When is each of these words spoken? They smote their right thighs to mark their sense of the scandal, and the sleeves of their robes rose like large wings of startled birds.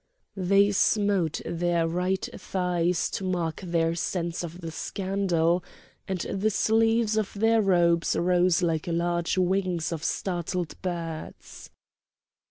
They 0.37 0.71
smote 0.71 1.41
their 1.45 1.87
right 1.87 2.27
thighs 2.35 3.07
to 3.11 3.23
mark 3.23 3.61
their 3.61 3.93
sense 3.93 4.43
of 4.43 4.61
the 4.61 4.71
scandal, 4.71 5.63
and 6.07 6.21
the 6.21 6.49
sleeves 6.49 7.17
of 7.17 7.31
their 7.35 7.61
robes 7.61 8.15
rose 8.15 8.63
like 8.63 8.87
large 8.87 9.37
wings 9.37 9.91
of 9.91 10.03
startled 10.03 10.75
birds. 10.81 11.69